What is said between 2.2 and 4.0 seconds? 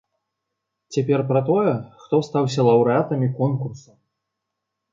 стаўся лаўрэатамі конкурсу.